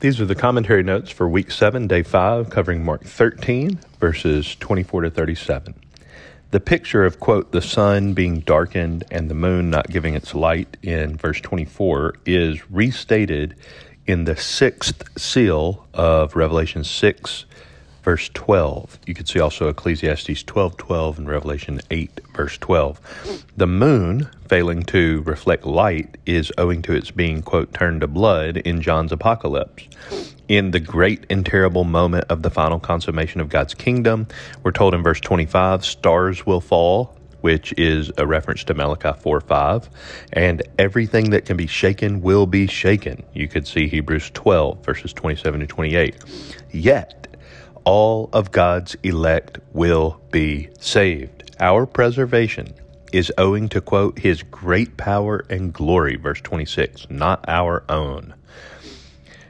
[0.00, 5.02] These are the commentary notes for week 7, day 5, covering Mark 13, verses 24
[5.02, 5.74] to 37.
[6.52, 10.76] The picture of, quote, the sun being darkened and the moon not giving its light
[10.84, 13.56] in verse 24 is restated
[14.06, 17.44] in the sixth seal of Revelation 6,
[18.08, 19.00] verse 12.
[19.04, 23.44] You could see also Ecclesiastes 12 12 and Revelation 8, verse 12.
[23.54, 28.56] The moon, failing to reflect light, is owing to its being, quote, turned to blood
[28.56, 29.88] in John's apocalypse.
[30.48, 34.26] In the great and terrible moment of the final consummation of God's kingdom,
[34.62, 39.42] we're told in verse 25, stars will fall, which is a reference to Malachi 4
[39.42, 39.90] 5.
[40.32, 43.22] And everything that can be shaken will be shaken.
[43.34, 46.16] You could see Hebrews 12, verses 27 to 28.
[46.72, 47.27] Yet,
[47.88, 51.56] all of God's elect will be saved.
[51.58, 52.74] Our preservation
[53.14, 58.34] is owing to, quote, his great power and glory, verse 26, not our own.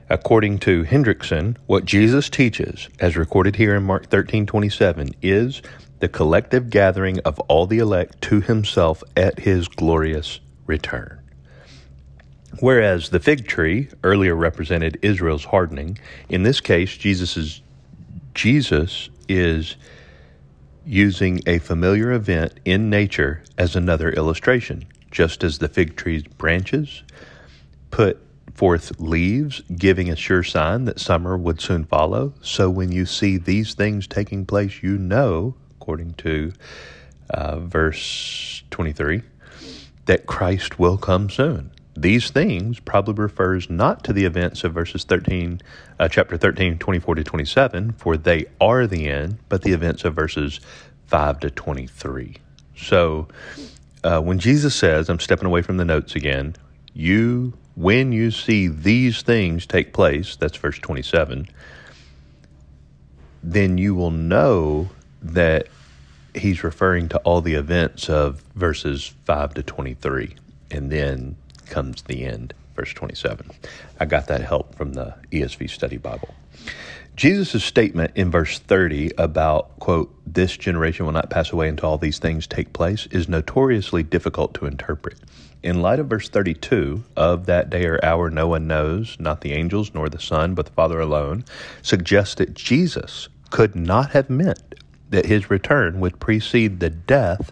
[0.08, 5.60] According to Hendriksen, what Jesus teaches, as recorded here in Mark 13 27, is
[5.98, 11.18] the collective gathering of all the elect to himself at his glorious return.
[12.60, 17.62] Whereas the fig tree earlier represented Israel's hardening, in this case, Jesus'
[18.34, 19.76] Jesus is
[20.84, 27.02] using a familiar event in nature as another illustration, just as the fig tree's branches
[27.90, 28.18] put
[28.54, 32.32] forth leaves, giving a sure sign that summer would soon follow.
[32.42, 36.52] So when you see these things taking place, you know, according to
[37.30, 39.22] uh, verse 23,
[40.06, 41.70] that Christ will come soon.
[42.00, 45.60] These things probably refers not to the events of verses 13,
[45.98, 50.14] uh, chapter 13, 24 to 27, for they are the end, but the events of
[50.14, 50.60] verses
[51.08, 52.36] 5 to 23.
[52.76, 53.26] So
[54.04, 56.54] uh, when Jesus says, I'm stepping away from the notes again,
[56.94, 61.48] you, when you see these things take place, that's verse 27,
[63.42, 64.88] then you will know
[65.20, 65.66] that
[66.32, 70.36] he's referring to all the events of verses 5 to 23.
[70.70, 71.34] And then
[71.68, 72.54] comes the end.
[72.74, 73.50] Verse 27.
[73.98, 76.34] I got that help from the ESV Study Bible.
[77.16, 81.98] Jesus' statement in verse 30 about, quote, this generation will not pass away until all
[81.98, 85.18] these things take place is notoriously difficult to interpret.
[85.60, 89.52] In light of verse 32, of that day or hour no one knows, not the
[89.52, 91.44] angels nor the Son, but the Father alone,
[91.82, 94.76] suggests that Jesus could not have meant
[95.10, 97.50] that his return would precede the death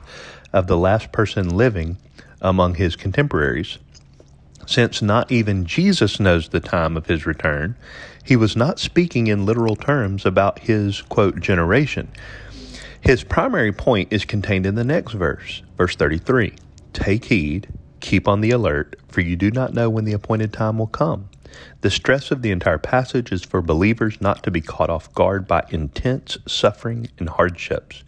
[0.53, 1.97] of the last person living
[2.41, 3.79] among his contemporaries
[4.67, 7.77] since not even Jesus knows the time of his return,
[8.23, 12.09] he was not speaking in literal terms about his, quote, generation.
[13.01, 16.55] His primary point is contained in the next verse, verse 33.
[16.93, 17.69] Take heed,
[18.01, 21.29] keep on the alert, for you do not know when the appointed time will come.
[21.83, 25.47] The stress of the entire passage is for believers not to be caught off guard
[25.47, 28.03] by intense suffering and hardships,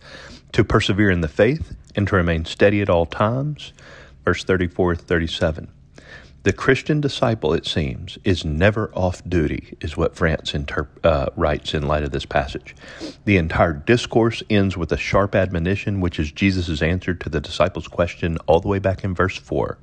[0.53, 3.73] to persevere in the faith and to remain steady at all times.
[4.25, 5.69] Verse 34 37.
[6.45, 10.55] The Christian disciple, it seems, is never off duty, is what France
[11.03, 12.77] uh, writes in light of this passage.
[13.25, 17.89] The entire discourse ends with a sharp admonition, which is Jesus' answer to the disciples'
[17.89, 19.79] question all the way back in verse 4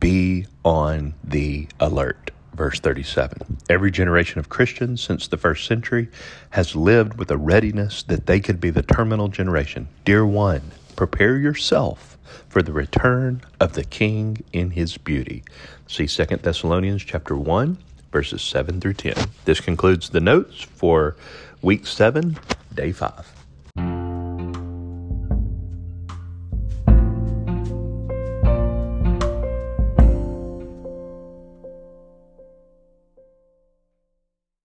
[0.00, 2.30] Be on the alert.
[2.54, 3.58] Verse 37.
[3.68, 6.08] Every generation of Christians since the first century
[6.50, 9.86] has lived with a readiness that they could be the terminal generation.
[10.04, 10.62] Dear one,
[10.98, 15.44] prepare yourself for the return of the king in his beauty.
[15.86, 17.78] See 2 Thessalonians chapter 1
[18.10, 19.14] verses 7 through 10.
[19.44, 21.14] This concludes the notes for
[21.62, 22.36] week 7,
[22.74, 23.37] day 5.